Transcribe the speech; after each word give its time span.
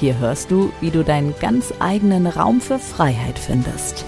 Hier 0.00 0.18
hörst 0.18 0.50
du, 0.50 0.72
wie 0.80 0.90
du 0.90 1.04
deinen 1.04 1.38
ganz 1.40 1.74
eigenen 1.78 2.26
Raum 2.26 2.62
für 2.62 2.78
Freiheit 2.78 3.38
findest. 3.38 4.06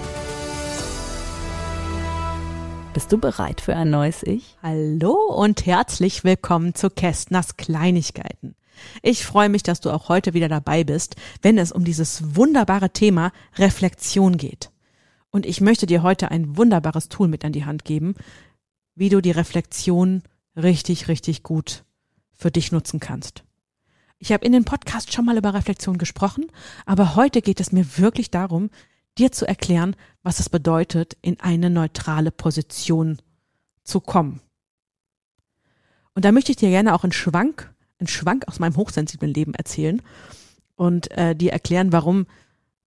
Bist 2.95 3.12
du 3.12 3.19
bereit 3.19 3.61
für 3.61 3.77
ein 3.77 3.91
neues 3.91 4.23
Ich? 4.23 4.57
Hallo 4.63 5.13
und 5.13 5.66
herzlich 5.66 6.25
willkommen 6.25 6.75
zu 6.75 6.89
Kästners 6.89 7.59
Kleinigkeiten. 7.59 8.55
Ich 9.02 9.27
freue 9.27 9.51
mich, 9.51 9.65
dass 9.65 9.80
du 9.80 9.91
auch 9.91 10.09
heute 10.09 10.33
wieder 10.33 10.49
dabei 10.49 10.83
bist, 10.83 11.16
wenn 11.43 11.59
es 11.59 11.73
um 11.73 11.85
dieses 11.85 12.37
wunderbare 12.37 12.88
Thema 12.88 13.30
Reflexion 13.59 14.38
geht. 14.38 14.71
Und 15.29 15.45
ich 15.45 15.61
möchte 15.61 15.85
dir 15.85 16.02
heute 16.02 16.30
ein 16.30 16.57
wunderbares 16.57 17.11
Tool 17.11 17.29
mit 17.29 17.45
an 17.45 17.52
die 17.52 17.66
Hand 17.66 17.85
geben, 17.85 18.15
wie 18.95 19.11
du 19.11 19.21
die 19.21 19.30
Reflexion 19.30 20.23
richtig, 20.57 21.09
richtig 21.09 21.43
gut 21.43 21.85
für 22.33 22.51
dich 22.51 22.73
nutzen 22.73 22.99
kannst. 22.99 23.45
Ich 24.23 24.31
habe 24.31 24.45
in 24.45 24.53
den 24.53 24.65
Podcast 24.65 25.12
schon 25.12 25.25
mal 25.25 25.37
über 25.37 25.53
Reflexion 25.53 25.99
gesprochen, 25.99 26.47
aber 26.87 27.17
heute 27.17 27.43
geht 27.43 27.59
es 27.59 27.73
mir 27.73 27.99
wirklich 27.99 28.30
darum, 28.30 28.71
dir 29.19 29.33
zu 29.33 29.49
erklären, 29.49 29.97
was 30.23 30.39
es 30.39 30.49
bedeutet, 30.49 31.16
in 31.23 31.41
eine 31.41 31.71
neutrale 31.71 32.30
Position 32.30 33.19
zu 33.83 33.99
kommen. 33.99 34.41
Und 36.15 36.24
da 36.24 36.30
möchte 36.30 36.52
ich 36.52 36.57
dir 36.57 36.69
gerne 36.69 36.95
auch 36.95 37.02
einen 37.02 37.11
Schwank, 37.11 37.74
einen 37.99 38.07
Schwank 38.07 38.46
aus 38.46 38.61
meinem 38.61 38.77
hochsensiblen 38.77 39.35
Leben 39.35 39.55
erzählen 39.55 40.01
und 40.77 41.11
äh, 41.11 41.35
dir 41.35 41.51
erklären, 41.51 41.91
warum 41.91 42.27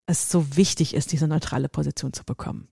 es 0.07 0.31
so 0.31 0.57
wichtig 0.57 0.95
ist, 0.95 1.11
diese 1.11 1.27
neutrale 1.27 1.69
Position 1.69 2.13
zu 2.13 2.23
bekommen 2.23 2.69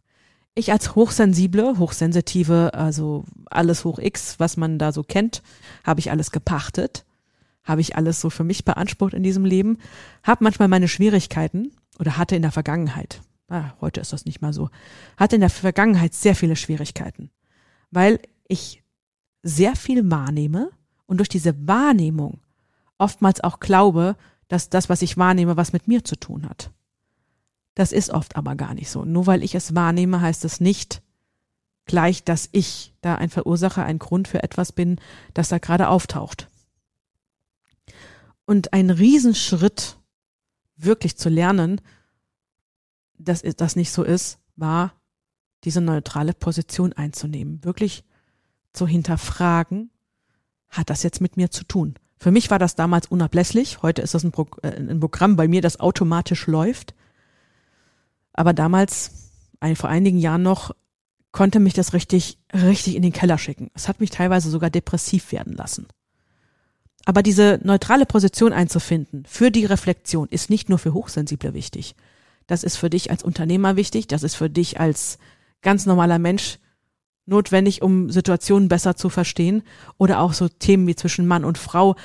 ich 0.55 0.71
als 0.71 0.95
hochsensible, 0.95 1.79
hochsensitive, 1.79 2.75
also 2.75 3.25
alles 3.47 3.85
hoch 3.85 3.99
X, 3.99 4.39
was 4.39 4.57
man 4.57 4.79
da 4.79 4.93
so 4.93 5.03
kennt, 5.03 5.43
habe 5.83 6.01
ich 6.01 6.11
alles 6.11 6.31
gepachtet, 6.31 7.07
habe 7.65 7.81
ich 7.81 7.97
alles 7.97 8.21
so 8.21 8.31
für 8.31 8.45
mich 8.45 8.65
beansprucht 8.65 9.15
in 9.15 9.23
diesem 9.23 9.45
Leben, 9.45 9.79
habe 10.23 10.45
manchmal 10.45 10.69
meine 10.69 10.89
Schwierigkeiten 10.89 11.73
oder 11.99 12.17
hatte 12.17 12.37
in 12.37 12.43
der 12.43 12.53
Vergangenheit, 12.53 13.23
ah, 13.49 13.73
heute 13.81 14.01
ist 14.01 14.13
das 14.13 14.25
nicht 14.25 14.41
mal 14.43 14.53
so, 14.53 14.71
hatte 15.17 15.37
in 15.37 15.41
der 15.41 15.51
Vergangenheit 15.51 16.15
sehr 16.15 16.35
viele 16.35 16.57
Schwierigkeiten, 16.57 17.31
weil 17.91 18.21
ich 18.49 18.83
sehr 19.43 19.77
viel 19.77 20.11
wahrnehme 20.11 20.71
und 21.07 21.19
durch 21.19 21.29
diese 21.29 21.67
Wahrnehmung 21.67 22.41
oftmals 22.99 23.43
auch 23.43 23.61
glaube, 23.61 24.17
dass 24.49 24.69
das, 24.71 24.89
was 24.89 25.03
ich 25.03 25.17
wahrnehme, 25.17 25.57
was 25.57 25.73
mit 25.73 25.89
mir 25.89 26.05
zu 26.05 26.17
tun 26.17 26.49
hat. 26.49 26.71
Das 27.75 27.93
ist 27.93 28.11
oft 28.11 28.37
aber 28.37 28.55
gar 28.55 28.75
nicht 28.75 28.91
so. 28.91 29.05
Nur 29.05 29.27
weil 29.27 29.43
ich 29.43 29.55
es 29.55 29.75
wahrnehme, 29.75 30.21
heißt 30.21 30.45
es 30.45 30.61
nicht 30.61 31.03
gleich, 31.87 32.23
dass 32.23 32.49
ich 32.53 32.95
da 33.01 33.17
ein 33.17 33.31
Verursacher, 33.31 33.85
ein 33.85 33.99
Grund 33.99 34.29
für 34.29 34.43
etwas 34.43 34.73
bin, 34.73 35.01
das 35.35 35.49
da 35.49 35.59
gerade 35.59 35.89
auftaucht. 35.89 36.49
Und 38.45 38.73
ein 38.73 38.91
Riesenschritt, 38.91 39.99
wirklich 40.77 41.17
zu 41.17 41.29
lernen, 41.29 41.81
dass 43.19 43.43
das 43.43 43.77
nicht 43.77 43.93
so 43.93 44.03
ist, 44.03 44.39
war, 44.57 44.95
diese 45.65 45.81
neutrale 45.81 46.33
Position 46.35 46.93
einzunehmen. 46.93 47.63
Wirklich 47.65 48.05
zu 48.73 48.87
hinterfragen, 48.87 49.91
hat 50.69 50.91
das 50.91 51.03
jetzt 51.03 51.21
mit 51.21 51.37
mir 51.37 51.51
zu 51.51 51.65
tun? 51.65 51.95
Für 52.17 52.31
mich 52.31 52.51
war 52.51 52.59
das 52.59 52.77
damals 52.77 53.07
unablässlich. 53.07 53.83
Heute 53.83 54.03
ist 54.03 54.15
das 54.15 54.25
ein, 54.25 54.33
Pro 54.33 54.47
äh, 54.63 54.69
ein 54.69 55.01
Programm 55.01 55.37
bei 55.37 55.49
mir, 55.49 55.61
das 55.61 55.81
automatisch 55.81 56.47
läuft. 56.47 56.95
Aber 58.33 58.53
damals, 58.53 59.33
ein, 59.61 59.77
vor 59.77 59.91
einigen 59.91 60.19
Jahren 60.19 60.43
noch, 60.43 60.75
konnte 61.33 61.61
mich 61.61 61.75
das 61.75 61.93
richtig, 61.93 62.39
richtig 62.55 62.95
in 62.95 63.03
den 63.03 63.13
Keller 63.13 63.39
schicken. 63.39 63.71
Es 63.75 63.89
hat 63.89 64.01
mich 64.01 64.11
teilweise 64.11 64.51
sogar 64.51 64.71
depressiv 64.71 65.33
werden 65.33 65.55
lassen. 65.55 65.87
Aber 67.05 67.23
diese 67.23 67.59
neutrale 67.63 68.07
Position 68.07 68.53
einzufinden 68.53 69.25
für 69.27 69.51
die 69.51 69.65
Reflexion 69.65 70.29
ist 70.29 70.51
nicht 70.51 70.69
nur 70.69 70.79
für 70.79 70.95
Hochsensible 70.95 71.55
wichtig. 71.55 71.95
Das 72.47 72.65
ist 72.65 72.77
für 72.77 72.91
dich 72.91 73.11
als 73.11 73.23
Unternehmer 73.23 73.77
wichtig, 73.77 74.07
das 74.07 74.23
ist 74.23 74.35
für 74.35 74.51
dich 74.51 74.79
als 74.79 75.19
ganz 75.63 75.87
normaler 75.87 76.19
Mensch 76.19 76.59
notwendig, 77.27 77.83
um 77.83 78.11
Situationen 78.11 78.69
besser 78.69 78.97
zu 78.97 79.09
verstehen 79.09 79.63
oder 79.97 80.21
auch 80.21 80.33
so 80.33 80.49
Themen 80.49 80.87
wie 80.87 80.97
zwischen 80.97 81.27
Mann 81.27 81.45
und 81.45 81.59
Frau. 81.59 81.97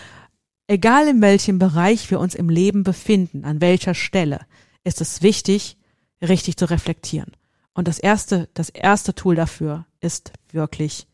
Egal 0.68 1.08
in 1.08 1.22
welchem 1.22 1.60
Bereich 1.60 2.10
wir 2.12 2.20
uns 2.20 2.36
im 2.36 2.50
Leben 2.50 2.84
befinden, 2.84 3.46
an 3.46 3.62
welcher 3.62 3.94
Stelle, 3.94 4.42
ist 4.84 5.02
es 5.02 5.22
wichtig, 5.22 5.78
richtig 6.22 6.58
zu 6.58 6.70
reflektieren. 6.70 7.32
Und 7.74 7.88
das 7.88 8.00
erste, 8.00 8.50
das 8.54 8.70
erste 8.70 9.14
Tool 9.14 9.36
dafür 9.36 9.86
ist 10.02 10.32
wirklich 10.52 11.08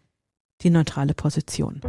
die 0.62 0.70
neutrale 0.70 1.14
Position. 1.14 1.82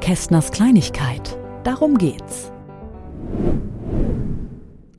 Kästners 0.00 0.50
Kleinigkeit. 0.50 1.38
Darum 1.62 1.98
geht's. 1.98 2.50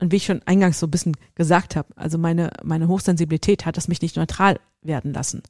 Und 0.00 0.12
wie 0.12 0.16
ich 0.16 0.24
schon 0.24 0.42
eingangs 0.46 0.78
so 0.78 0.86
ein 0.86 0.90
bisschen 0.90 1.16
gesagt 1.34 1.76
habe, 1.76 1.88
also 1.96 2.18
meine, 2.18 2.50
meine 2.62 2.88
Hochsensibilität 2.88 3.66
hat 3.66 3.76
es 3.76 3.88
mich 3.88 4.00
nicht 4.00 4.16
neutral 4.16 4.60
werden 4.80 5.12
lassen. 5.12 5.42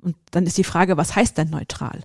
Und 0.00 0.14
dann 0.30 0.46
ist 0.46 0.58
die 0.58 0.64
Frage, 0.64 0.96
was 0.96 1.16
heißt 1.16 1.38
denn 1.38 1.50
neutral? 1.50 2.02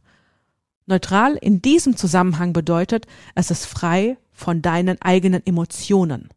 Neutral 0.86 1.36
in 1.36 1.62
diesem 1.62 1.98
Zusammenhang 1.98 2.54
bedeutet, 2.54 3.06
es 3.36 3.52
ist 3.52 3.66
frei 3.66 4.18
von 4.32 4.62
deinen 4.62 5.02
eigenen 5.02 5.46
Emotionen. 5.46 6.30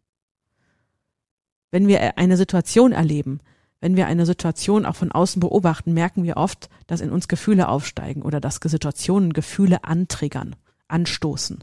Wenn 1.71 1.89
wir 1.89 2.19
eine 2.19 2.37
Situation 2.37 2.93
erleben, 2.93 3.41
wenn 3.87 3.95
wir 3.95 4.09
eine 4.09 4.27
Situation 4.27 4.85
auch 4.85 4.97
von 4.97 5.13
außen 5.13 5.39
beobachten, 5.39 5.95
merken 5.95 6.25
wir 6.25 6.39
oft, 6.39 6.69
dass 6.89 7.01
in 7.01 7.13
uns 7.13 7.29
Gefühle 7.29 7.69
aufsteigen 7.69 8.23
oder 8.23 8.41
dass 8.41 8.59
Situationen 8.61 9.33
Gefühle 9.33 9.85
antriggern, 9.85 10.57
anstoßen. 10.89 11.63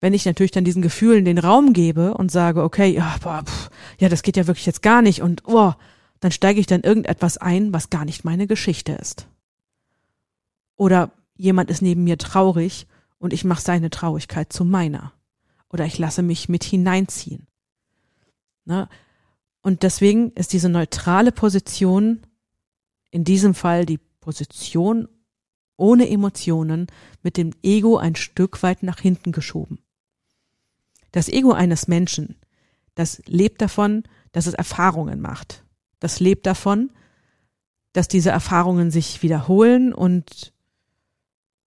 Wenn 0.00 0.14
ich 0.14 0.24
natürlich 0.24 0.52
dann 0.52 0.64
diesen 0.64 0.82
Gefühlen 0.82 1.24
den 1.24 1.38
Raum 1.38 1.72
gebe 1.72 2.14
und 2.14 2.30
sage, 2.30 2.62
okay, 2.62 2.94
ja, 2.94 3.16
boah, 3.20 3.42
pff, 3.44 3.70
ja, 3.98 4.08
das 4.08 4.22
geht 4.22 4.36
ja 4.36 4.46
wirklich 4.46 4.66
jetzt 4.66 4.82
gar 4.82 5.02
nicht 5.02 5.20
und 5.20 5.42
oh, 5.46 5.72
dann 6.20 6.30
steige 6.30 6.60
ich 6.60 6.68
dann 6.68 6.82
irgendetwas 6.82 7.38
ein, 7.38 7.72
was 7.72 7.90
gar 7.90 8.04
nicht 8.04 8.24
meine 8.24 8.46
Geschichte 8.46 8.92
ist. 8.92 9.26
Oder 10.76 11.10
jemand 11.34 11.70
ist 11.70 11.82
neben 11.82 12.04
mir 12.04 12.18
traurig 12.18 12.86
und 13.18 13.32
ich 13.32 13.42
mache 13.42 13.62
seine 13.62 13.90
Traurigkeit 13.90 14.52
zu 14.52 14.64
meiner. 14.64 15.12
Oder 15.70 15.86
ich 15.86 15.98
lasse 15.98 16.22
mich 16.22 16.48
mit 16.48 16.62
hineinziehen. 16.62 17.48
Ne? 18.64 18.88
Und 19.66 19.82
deswegen 19.82 20.30
ist 20.34 20.52
diese 20.52 20.68
neutrale 20.68 21.32
Position 21.32 22.24
in 23.10 23.24
diesem 23.24 23.52
Fall 23.52 23.84
die 23.84 23.98
Position 23.98 25.08
ohne 25.76 26.08
Emotionen 26.08 26.86
mit 27.24 27.36
dem 27.36 27.50
Ego 27.64 27.96
ein 27.96 28.14
Stück 28.14 28.62
weit 28.62 28.84
nach 28.84 29.00
hinten 29.00 29.32
geschoben. 29.32 29.80
Das 31.10 31.28
Ego 31.28 31.50
eines 31.50 31.88
Menschen, 31.88 32.36
das 32.94 33.20
lebt 33.26 33.60
davon, 33.60 34.04
dass 34.30 34.46
es 34.46 34.54
Erfahrungen 34.54 35.20
macht. 35.20 35.64
Das 35.98 36.20
lebt 36.20 36.46
davon, 36.46 36.92
dass 37.92 38.06
diese 38.06 38.30
Erfahrungen 38.30 38.92
sich 38.92 39.20
wiederholen 39.24 39.92
und 39.92 40.52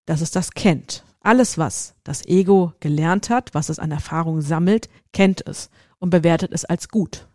dass 0.06 0.22
es 0.22 0.32
das 0.32 0.52
kennt. 0.52 1.04
Alles, 1.20 1.58
was 1.58 1.96
das 2.06 2.26
Ego 2.26 2.72
gelernt 2.80 3.30
hat, 3.30 3.54
was 3.54 3.68
es 3.68 3.78
an 3.78 3.92
Erfahrungen 3.92 4.42
sammelt, 4.42 4.88
kennt 5.12 5.46
es 5.46 5.70
und 5.98 6.12
bewertet 6.12 6.54
es 6.54 6.64
als 6.64 6.88
gut. 6.88 7.29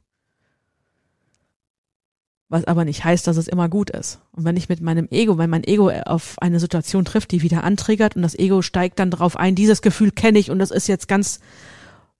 Was 2.48 2.64
aber 2.64 2.84
nicht 2.84 3.04
heißt, 3.04 3.26
dass 3.26 3.36
es 3.36 3.48
immer 3.48 3.68
gut 3.68 3.90
ist. 3.90 4.20
Und 4.32 4.44
wenn 4.44 4.56
ich 4.56 4.68
mit 4.68 4.80
meinem 4.80 5.08
Ego, 5.10 5.38
wenn 5.38 5.50
mein 5.50 5.64
Ego 5.64 5.90
auf 5.90 6.36
eine 6.40 6.60
Situation 6.60 7.04
trifft, 7.04 7.32
die 7.32 7.42
wieder 7.42 7.64
antriggert 7.64 8.16
und 8.16 8.22
das 8.22 8.38
Ego 8.38 8.62
steigt 8.62 8.98
dann 8.98 9.10
darauf 9.10 9.36
ein, 9.36 9.54
dieses 9.54 9.82
Gefühl 9.82 10.10
kenne 10.10 10.38
ich 10.38 10.50
und 10.50 10.58
das 10.58 10.70
ist 10.70 10.86
jetzt 10.86 11.08
ganz, 11.08 11.40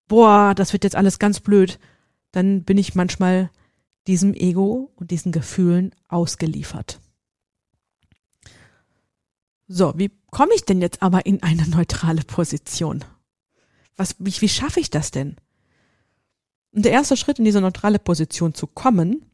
boah, 0.09 0.55
das 0.55 0.73
wird 0.73 0.85
jetzt 0.85 0.97
alles 0.97 1.19
ganz 1.19 1.41
blöd, 1.41 1.79
dann 2.33 2.65
bin 2.65 2.79
ich 2.79 2.95
manchmal 2.95 3.51
diesem 4.07 4.35
Ego 4.35 4.93
und 4.97 5.11
diesen 5.11 5.31
Gefühlen 5.31 5.95
ausgeliefert. 6.09 7.01
So, 9.67 9.95
wie 9.97 10.11
komme 10.31 10.55
ich 10.55 10.65
denn 10.65 10.81
jetzt 10.81 11.03
aber 11.03 11.27
in 11.27 11.43
eine 11.43 11.67
neutrale 11.69 12.23
Position? 12.23 13.05
Was, 13.97 14.17
wie, 14.19 14.41
wie 14.41 14.49
schaffe 14.49 14.81
ich 14.81 14.91
das 14.91 15.11
denn? 15.11 15.37
Und 16.73 16.85
der 16.85 16.93
erste 16.93 17.17
Schritt 17.17 17.39
in 17.39 17.45
diese 17.45 17.61
neutrale 17.61 17.99
Position 17.99 18.53
zu 18.53 18.67
kommen, 18.67 19.25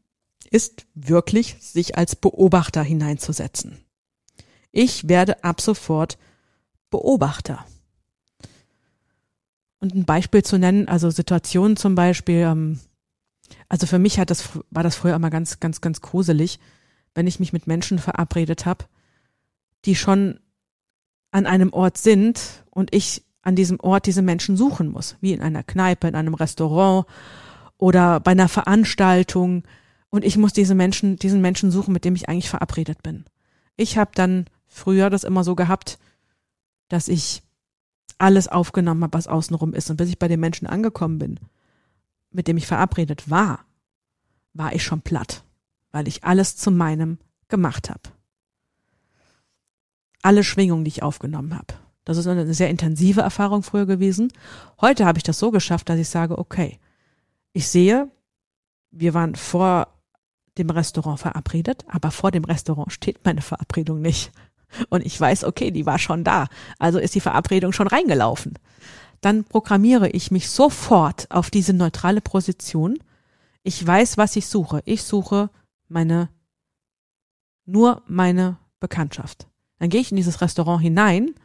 ist 0.51 0.85
wirklich, 0.93 1.55
sich 1.59 1.97
als 1.97 2.15
Beobachter 2.15 2.83
hineinzusetzen. 2.83 3.77
Ich 4.71 5.09
werde 5.09 5.43
ab 5.43 5.61
sofort 5.61 6.17
Beobachter. 6.91 7.65
Und 9.79 9.95
ein 9.95 10.05
Beispiel 10.05 10.43
zu 10.43 10.59
nennen, 10.59 10.87
also 10.87 11.09
Situationen 11.09 11.75
zum 11.77 11.95
Beispiel, 11.95 12.41
ähm, 12.41 12.79
also 13.67 13.87
für 13.87 13.97
mich 13.97 14.19
hat 14.19 14.29
das, 14.29 14.49
war 14.69 14.83
das 14.83 14.95
früher 14.95 15.15
immer 15.15 15.31
ganz, 15.31 15.59
ganz, 15.59 15.81
ganz 15.81 16.01
gruselig, 16.01 16.59
wenn 17.15 17.27
ich 17.27 17.39
mich 17.39 17.53
mit 17.53 17.65
Menschen 17.65 17.97
verabredet 17.97 18.65
habe, 18.65 18.85
die 19.85 19.95
schon 19.95 20.39
an 21.31 21.47
einem 21.47 21.73
Ort 21.73 21.97
sind 21.97 22.63
und 22.69 22.93
ich 22.93 23.23
an 23.41 23.55
diesem 23.55 23.79
Ort 23.79 24.05
diese 24.05 24.21
Menschen 24.21 24.55
suchen 24.55 24.89
muss, 24.89 25.15
wie 25.21 25.33
in 25.33 25.41
einer 25.41 25.63
Kneipe, 25.63 26.07
in 26.07 26.15
einem 26.15 26.35
Restaurant 26.35 27.07
oder 27.77 28.19
bei 28.19 28.31
einer 28.31 28.49
Veranstaltung. 28.49 29.63
Und 30.11 30.23
ich 30.23 30.37
muss 30.37 30.53
diese 30.53 30.75
Menschen, 30.75 31.15
diesen 31.15 31.41
Menschen 31.41 31.71
suchen, 31.71 31.93
mit 31.93 32.05
dem 32.05 32.15
ich 32.15 32.29
eigentlich 32.29 32.49
verabredet 32.49 33.01
bin. 33.01 33.25
Ich 33.77 33.97
habe 33.97 34.11
dann 34.13 34.45
früher 34.67 35.09
das 35.09 35.23
immer 35.23 35.43
so 35.43 35.55
gehabt, 35.55 35.97
dass 36.89 37.07
ich 37.07 37.41
alles 38.17 38.47
aufgenommen 38.47 39.03
habe, 39.03 39.17
was 39.17 39.27
außenrum 39.27 39.73
ist. 39.73 39.89
Und 39.89 39.97
bis 39.97 40.09
ich 40.09 40.19
bei 40.19 40.27
den 40.27 40.39
Menschen 40.39 40.67
angekommen 40.67 41.17
bin, 41.17 41.39
mit 42.29 42.47
dem 42.47 42.57
ich 42.57 42.67
verabredet 42.67 43.29
war, 43.29 43.65
war 44.53 44.75
ich 44.75 44.83
schon 44.83 45.01
platt, 45.01 45.43
weil 45.91 46.07
ich 46.07 46.23
alles 46.25 46.57
zu 46.57 46.71
meinem 46.71 47.17
gemacht 47.47 47.89
habe. 47.89 48.01
Alle 50.21 50.43
Schwingungen, 50.43 50.83
die 50.83 50.89
ich 50.89 51.03
aufgenommen 51.03 51.55
habe. 51.55 51.73
Das 52.03 52.17
ist 52.17 52.27
eine 52.27 52.53
sehr 52.53 52.69
intensive 52.69 53.21
Erfahrung 53.21 53.63
früher 53.63 53.85
gewesen. 53.85 54.31
Heute 54.81 55.05
habe 55.05 55.17
ich 55.19 55.23
das 55.23 55.39
so 55.39 55.51
geschafft, 55.51 55.87
dass 55.87 55.99
ich 55.99 56.09
sage, 56.09 56.37
okay, 56.37 56.79
ich 57.53 57.67
sehe, 57.67 58.09
wir 58.91 59.13
waren 59.13 59.35
vor 59.35 59.87
dem 60.57 60.69
Restaurant 60.69 61.19
verabredet, 61.19 61.85
aber 61.87 62.11
vor 62.11 62.31
dem 62.31 62.43
Restaurant 62.43 62.91
steht 62.91 63.23
meine 63.25 63.41
Verabredung 63.41 64.01
nicht. 64.01 64.31
Und 64.89 65.05
ich 65.05 65.19
weiß, 65.19 65.43
okay, 65.43 65.71
die 65.71 65.85
war 65.85 65.99
schon 65.99 66.23
da. 66.23 66.47
Also 66.79 66.99
ist 66.99 67.15
die 67.15 67.19
Verabredung 67.21 67.73
schon 67.73 67.87
reingelaufen. 67.87 68.57
Dann 69.19 69.43
programmiere 69.43 70.09
ich 70.09 70.31
mich 70.31 70.49
sofort 70.49 71.29
auf 71.29 71.51
diese 71.51 71.73
neutrale 71.73 72.21
Position. 72.21 72.97
Ich 73.63 73.85
weiß, 73.85 74.17
was 74.17 74.35
ich 74.35 74.47
suche. 74.47 74.81
Ich 74.85 75.03
suche 75.03 75.49
meine, 75.87 76.29
nur 77.65 78.01
meine 78.07 78.57
Bekanntschaft. 78.79 79.47
Dann 79.79 79.89
gehe 79.89 80.01
ich 80.01 80.11
in 80.11 80.17
dieses 80.17 80.41
Restaurant 80.41 80.81
hinein 80.81 81.35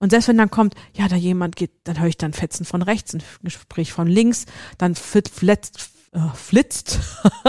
und 0.00 0.10
selbst 0.10 0.28
wenn 0.28 0.38
dann 0.38 0.50
kommt, 0.50 0.74
ja, 0.94 1.08
da 1.08 1.16
jemand 1.16 1.56
geht, 1.56 1.72
dann 1.84 2.00
höre 2.00 2.08
ich 2.08 2.16
dann 2.16 2.32
Fetzen 2.32 2.64
von 2.64 2.80
rechts, 2.82 3.14
ein 3.14 3.22
Gespräch 3.42 3.92
von 3.92 4.08
links, 4.08 4.46
dann 4.78 4.94
flitzt, 4.94 5.90
äh, 6.12 6.20
flitzt, 6.34 6.98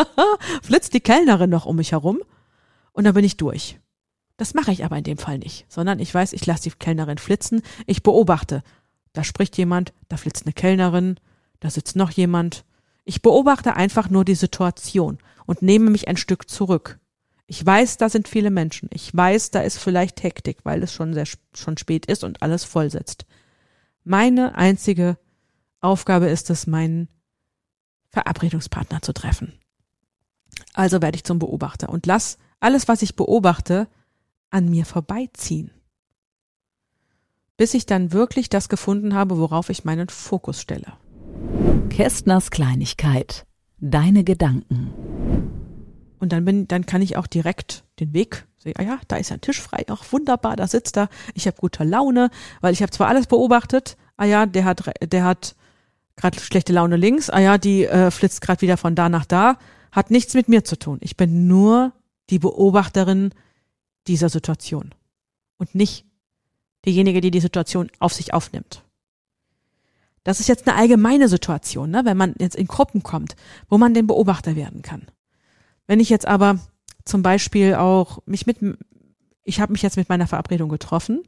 flitzt 0.62 0.94
die 0.94 1.02
Kellnerin 1.02 1.50
noch 1.50 1.66
um 1.66 1.78
mich 1.78 1.92
herum 1.92 2.20
und 2.92 3.04
dann 3.04 3.14
bin 3.14 3.26
ich 3.26 3.38
durch. 3.38 3.80
Das 4.38 4.54
mache 4.54 4.72
ich 4.72 4.84
aber 4.84 4.98
in 4.98 5.04
dem 5.04 5.18
Fall 5.18 5.38
nicht, 5.38 5.66
sondern 5.70 6.00
ich 6.00 6.14
weiß, 6.14 6.34
ich 6.34 6.46
lasse 6.46 6.64
die 6.64 6.72
Kellnerin 6.72 7.18
flitzen, 7.18 7.62
ich 7.86 8.04
beobachte. 8.04 8.64
Da 9.14 9.24
spricht 9.24 9.58
jemand, 9.58 9.94
da 10.10 10.18
flitzt 10.18 10.46
eine 10.46 10.54
Kellnerin, 10.54 11.20
da 11.60 11.70
sitzt 11.70 11.96
noch 11.96 12.12
jemand. 12.12 12.66
Ich 13.04 13.22
beobachte 13.22 13.76
einfach 13.76 14.10
nur 14.10 14.26
die 14.26 14.36
Situation 14.36 15.20
und 15.46 15.62
nehme 15.62 15.90
mich 15.90 16.08
ein 16.08 16.18
Stück 16.18 16.50
zurück. 16.50 17.00
Ich 17.46 17.66
weiß, 17.66 17.98
da 17.98 18.10
sind 18.10 18.28
viele 18.28 18.50
Menschen. 18.50 18.90
Ich 18.94 19.16
weiß, 19.16 19.52
da 19.52 19.62
ist 19.62 19.78
vielleicht 19.78 20.24
Hektik, 20.24 20.60
weil 20.64 20.82
es 20.84 20.94
schon 20.94 21.14
sehr 21.14 21.28
schon 21.54 21.78
spät 21.78 22.06
ist 22.06 22.24
und 22.24 22.42
alles 22.42 22.64
voll 22.64 22.90
sitzt. 22.90 23.26
Meine 24.04 24.56
einzige 24.56 25.18
Aufgabe 25.82 26.28
ist 26.28 26.50
es, 26.50 26.66
meinen 26.66 27.10
Verabredungspartner 28.12 29.02
zu 29.02 29.14
treffen. 29.14 29.54
Also 30.74 31.02
werde 31.02 31.16
ich 31.16 31.24
zum 31.24 31.40
Beobachter 31.40 31.90
und 31.90 32.06
lass 32.06 32.38
alles, 32.60 32.88
was 32.88 33.02
ich 33.02 33.16
beobachte, 33.16 33.88
an 34.50 34.70
mir 34.70 34.86
vorbeiziehen. 34.86 35.72
Bis 37.58 37.74
ich 37.74 37.86
dann 37.86 38.12
wirklich 38.12 38.50
das 38.50 38.70
gefunden 38.70 39.14
habe, 39.14 39.38
worauf 39.38 39.70
ich 39.70 39.86
meinen 39.86 40.10
Fokus 40.10 40.62
stelle. 40.62 40.94
Kästners 41.90 42.52
Kleinigkeit. 42.52 43.46
Deine 43.80 44.24
Gedanken. 44.24 44.94
Und 46.20 46.34
dann 46.34 46.46
bin, 46.46 46.68
dann 46.68 46.86
kann 46.86 47.02
ich 47.02 47.18
auch 47.18 47.28
direkt 47.28 47.84
den 48.00 48.14
Weg 48.14 48.48
sehen. 48.58 48.74
Ah 48.78 48.84
ja, 48.84 49.00
da 49.08 49.16
ist 49.16 49.32
ein 49.32 49.42
Tisch 49.42 49.60
frei. 49.60 49.84
Ach, 49.90 50.04
wunderbar, 50.12 50.56
da 50.56 50.68
sitzt 50.68 50.98
er. 50.98 51.10
Ich 51.34 51.48
habe 51.48 51.58
gute 51.58 51.84
Laune, 51.84 52.30
weil 52.62 52.74
ich 52.74 52.82
habe 52.82 52.92
zwar 52.92 53.08
alles 53.08 53.28
beobachtet. 53.28 53.98
Ah 54.18 54.26
ja, 54.26 54.46
der 54.46 54.66
hat, 54.66 54.84
der 55.02 55.24
hat 55.24 55.56
gerade 56.22 56.40
schlechte 56.40 56.72
Laune 56.72 56.96
links. 56.96 57.30
Ah 57.30 57.40
ja, 57.40 57.58
die 57.58 57.86
äh, 57.86 58.12
flitzt 58.12 58.42
gerade 58.42 58.62
wieder 58.62 58.78
von 58.78 58.96
da 58.96 59.10
nach 59.10 59.26
da. 59.26 59.58
Hat 59.92 60.12
nichts 60.12 60.34
mit 60.34 60.48
mir 60.48 60.64
zu 60.64 60.78
tun. 60.78 61.00
Ich 61.02 61.18
bin 61.18 61.48
nur 61.48 61.92
die 62.30 62.40
Beobachterin 62.40 63.34
dieser 64.08 64.30
Situation 64.30 64.94
und 65.58 65.76
nicht 65.76 66.06
diejenige, 66.86 67.22
die 67.22 67.32
die 67.32 67.42
Situation 67.42 67.92
auf 68.00 68.14
sich 68.14 68.34
aufnimmt. 68.34 68.84
Das 70.24 70.40
ist 70.40 70.48
jetzt 70.48 70.68
eine 70.68 70.78
allgemeine 70.78 71.28
Situation, 71.28 71.90
ne, 71.90 72.06
wenn 72.06 72.18
man 72.18 72.36
jetzt 72.40 72.56
in 72.56 72.68
Gruppen 72.68 73.02
kommt, 73.02 73.36
wo 73.70 73.78
man 73.78 73.94
den 73.94 74.08
Beobachter 74.08 74.56
werden 74.56 74.84
kann. 74.84 75.08
Wenn 75.88 76.00
ich 76.00 76.10
jetzt 76.10 76.28
aber 76.28 76.60
zum 77.06 77.24
Beispiel 77.24 77.74
auch 77.74 78.20
mich 78.26 78.46
mit, 78.46 78.60
ich 79.44 79.60
habe 79.60 79.72
mich 79.72 79.82
jetzt 79.82 79.98
mit 79.98 80.10
meiner 80.10 80.28
Verabredung 80.28 80.70
getroffen 80.70 81.24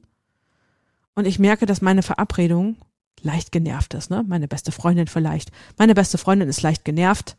und 1.16 1.25
ich 1.25 1.39
merke, 1.39 1.66
dass 1.66 1.81
meine 1.81 2.04
Verabredung 2.04 2.78
leicht 3.24 3.52
genervt 3.52 3.94
ist, 3.94 4.10
ne? 4.10 4.24
Meine 4.28 4.48
beste 4.48 4.72
Freundin 4.72 5.08
vielleicht. 5.08 5.52
Meine 5.78 5.96
beste 5.96 6.18
Freundin 6.18 6.50
ist 6.50 6.62
leicht 6.62 6.86
genervt 6.86 7.36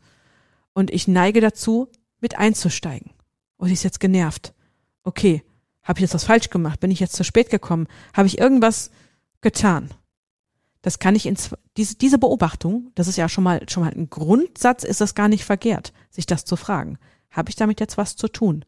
und 0.73 0.91
ich 0.91 1.07
neige 1.07 1.41
dazu, 1.41 1.87
mit 2.19 2.37
einzusteigen. 2.37 3.11
Oh, 3.57 3.65
sie 3.65 3.73
ist 3.73 3.83
jetzt 3.83 3.99
genervt. 3.99 4.53
Okay, 5.03 5.43
habe 5.83 5.99
ich 5.99 6.01
jetzt 6.01 6.13
was 6.13 6.23
falsch 6.23 6.49
gemacht? 6.49 6.79
Bin 6.79 6.91
ich 6.91 6.99
jetzt 6.99 7.15
zu 7.15 7.23
spät 7.23 7.49
gekommen? 7.49 7.87
Habe 8.13 8.27
ich 8.27 8.39
irgendwas 8.39 8.91
getan? 9.41 9.89
Das 10.81 10.99
kann 10.99 11.15
ich 11.15 11.25
in 11.25 11.37
diese, 11.77 11.95
diese 11.95 12.17
Beobachtung, 12.17 12.91
das 12.95 13.07
ist 13.07 13.17
ja 13.17 13.29
schon 13.29 13.43
mal 13.43 13.67
schon 13.69 13.83
mal 13.83 13.93
ein 13.93 14.09
Grundsatz, 14.09 14.83
ist 14.83 15.01
das 15.01 15.15
gar 15.15 15.27
nicht 15.27 15.45
verkehrt, 15.45 15.93
sich 16.09 16.25
das 16.25 16.45
zu 16.45 16.55
fragen 16.55 16.97
habe 17.35 17.49
ich 17.49 17.55
damit 17.55 17.79
jetzt 17.79 17.97
was 17.97 18.15
zu 18.15 18.27
tun? 18.27 18.65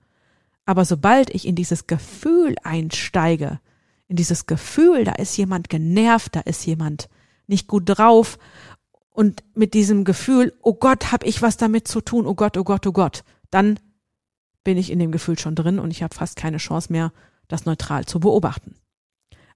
Aber 0.65 0.83
sobald 0.83 1.33
ich 1.33 1.47
in 1.47 1.55
dieses 1.55 1.87
Gefühl 1.87 2.55
einsteige, 2.63 3.59
in 4.07 4.15
dieses 4.15 4.45
Gefühl, 4.45 5.03
da 5.03 5.13
ist 5.13 5.35
jemand 5.37 5.69
genervt, 5.69 6.35
da 6.35 6.41
ist 6.41 6.65
jemand 6.65 7.09
nicht 7.47 7.67
gut 7.67 7.83
drauf 7.85 8.37
und 9.11 9.43
mit 9.55 9.73
diesem 9.73 10.03
Gefühl, 10.03 10.53
oh 10.61 10.73
Gott, 10.73 11.11
habe 11.11 11.25
ich 11.25 11.41
was 11.41 11.57
damit 11.57 11.87
zu 11.87 12.01
tun, 12.01 12.25
oh 12.25 12.35
Gott, 12.35 12.57
oh 12.57 12.63
Gott, 12.63 12.85
oh 12.87 12.91
Gott, 12.91 13.23
dann 13.49 13.79
bin 14.63 14.77
ich 14.77 14.91
in 14.91 14.99
dem 14.99 15.11
Gefühl 15.11 15.39
schon 15.39 15.55
drin 15.55 15.79
und 15.79 15.91
ich 15.91 16.03
habe 16.03 16.13
fast 16.13 16.35
keine 16.35 16.57
Chance 16.57 16.91
mehr, 16.91 17.11
das 17.47 17.65
neutral 17.65 18.05
zu 18.05 18.19
beobachten. 18.19 18.75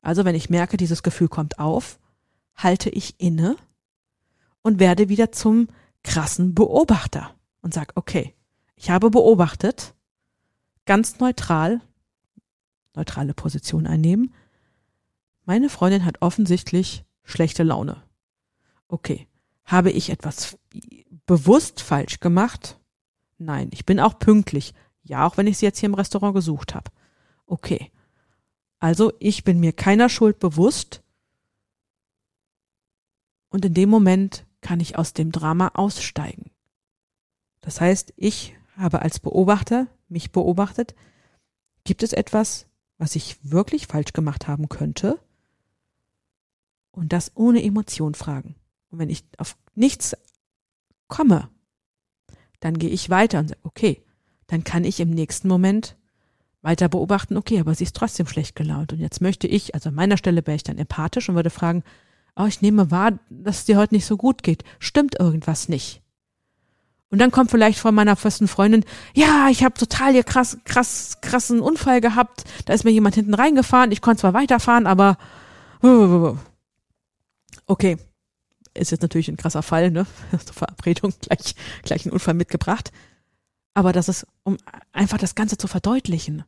Also 0.01 0.25
wenn 0.25 0.36
ich 0.36 0.50
merke, 0.50 0.77
dieses 0.77 1.03
Gefühl 1.03 1.27
kommt 1.27 1.59
auf, 1.59 2.00
halte 2.56 2.89
ich 2.89 3.19
inne 3.19 3.56
und 4.62 4.80
werde 4.80 5.09
wieder 5.09 5.31
zum 5.31 5.68
krassen 6.03 6.55
Beobachter 6.55 7.36
und 7.62 7.74
sag, 7.74 7.91
okay, 7.96 8.34
ich 8.75 8.89
habe 8.89 9.12
beobachtet, 9.12 9.93
ganz 10.86 11.20
neutral, 11.20 11.81
neutrale 12.96 13.34
Position 13.34 13.86
einnehmen. 13.86 14.34
Meine 15.45 15.69
Freundin 15.69 16.05
hat 16.05 16.21
offensichtlich 16.21 17.03
schlechte 17.24 17.63
Laune. 17.63 18.03
Okay. 18.88 19.27
Habe 19.63 19.91
ich 19.91 20.10
etwas 20.10 20.57
bewusst 21.25 21.81
falsch 21.81 22.19
gemacht? 22.19 22.79
Nein, 23.38 23.69
ich 23.71 23.86
bin 23.86 24.00
auch 24.00 24.19
pünktlich. 24.19 24.74
Ja, 25.03 25.25
auch 25.25 25.38
wenn 25.38 25.48
ich 25.48 25.57
sie 25.57 25.65
jetzt 25.65 25.79
hier 25.79 25.88
im 25.88 25.95
Restaurant 25.95 26.36
gesucht 26.36 26.75
habe. 26.75 26.91
Okay. 27.45 27.91
Also 28.79 29.13
ich 29.19 29.43
bin 29.43 29.60
mir 29.60 29.74
keiner 29.74 30.10
Schuld 30.10 30.39
bewusst. 30.39 31.03
Und 33.50 33.65
in 33.65 33.74
dem 33.74 33.89
Moment 33.89 34.45
kann 34.62 34.79
ich 34.79 34.98
aus 34.98 35.13
dem 35.13 35.31
Drama 35.31 35.69
aussteigen. 35.74 36.51
Das 37.62 37.79
heißt, 37.79 38.13
ich 38.15 38.55
habe 38.75 39.01
als 39.01 39.19
Beobachter 39.19 39.88
mich 40.07 40.31
beobachtet, 40.31 40.95
gibt 41.83 42.03
es 42.03 42.13
etwas, 42.13 42.67
was 42.98 43.15
ich 43.15 43.38
wirklich 43.43 43.88
falsch 43.88 44.13
gemacht 44.13 44.48
haben 44.48 44.69
könnte? 44.69 45.19
Und 46.91 47.13
das 47.13 47.31
ohne 47.36 47.63
Emotion 47.63 48.13
fragen. 48.13 48.55
Und 48.89 49.00
wenn 49.00 49.10
ich 49.10 49.24
auf 49.38 49.57
nichts 49.75 50.15
komme, 51.07 51.50
dann 52.60 52.77
gehe 52.77 52.89
ich 52.89 53.10
weiter 53.10 53.39
und 53.39 53.50
sage, 53.50 53.62
okay, 53.63 54.03
dann 54.48 54.63
kann 54.63 54.83
ich 54.83 55.00
im 55.00 55.10
nächsten 55.10 55.48
Moment 55.48 55.95
weiter 56.62 56.89
beobachten, 56.89 57.38
okay, 57.38 57.60
aber 57.60 57.74
sie 57.74 57.86
ist 57.86 57.95
trotzdem 57.95 58.27
schlecht 58.27 58.55
gelaunt. 58.55 58.93
Und 58.93 59.00
jetzt 59.00 59.21
möchte 59.21 59.48
ich, 59.48 59.74
also 59.74 59.89
an 59.89 59.95
meiner 59.95 60.17
Stelle 60.17 60.45
wäre 60.45 60.55
ich 60.55 60.63
dann 60.63 60.77
empathisch 60.77 61.29
und 61.29 61.36
würde 61.36 61.50
fragen, 61.50 61.83
oh, 62.36 62.45
ich 62.45 62.62
nehme 62.62 62.91
wahr, 62.91 63.19
dass 63.29 63.60
es 63.60 63.65
dir 63.65 63.77
heute 63.77 63.95
nicht 63.95 64.05
so 64.05 64.17
gut 64.17 64.43
geht. 64.43 64.63
Stimmt 64.79 65.19
irgendwas 65.19 65.69
nicht? 65.69 66.01
Und 67.10 67.19
dann 67.19 67.31
kommt 67.31 67.51
vielleicht 67.51 67.79
von 67.79 67.93
meiner 67.93 68.15
festen 68.15 68.48
Freundin, 68.48 68.86
ja, 69.13 69.50
ich 69.50 69.63
habe 69.65 69.74
total 69.74 70.13
hier 70.13 70.24
krass, 70.24 70.57
krass, 70.63 71.17
krassen 71.21 71.60
Unfall 71.60 72.00
gehabt. 72.00 72.45
Da 72.65 72.74
ist 72.74 72.86
mir 72.86 72.91
jemand 72.91 73.15
hinten 73.15 73.33
reingefahren. 73.33 73.91
Ich 73.91 74.01
konnte 74.01 74.21
zwar 74.21 74.33
weiterfahren, 74.33 74.88
aber 74.88 75.17
okay. 77.65 77.98
Ist 78.74 78.91
jetzt 78.91 79.01
natürlich 79.01 79.27
ein 79.27 79.38
krasser 79.38 79.63
Fall, 79.63 79.91
ne? 79.91 80.05
Zur 80.46 80.55
Verabredung 80.55 81.13
gleich, 81.20 81.55
gleich 81.84 82.05
einen 82.05 82.13
Unfall 82.13 82.34
mitgebracht. 82.34 82.91
Aber 83.74 83.91
das 83.91 84.10
ist, 84.10 84.27
um 84.43 84.58
einfach 84.91 85.17
das 85.17 85.36
Ganze 85.36 85.58
zu 85.58 85.67
verdeutlichen. 85.67 86.43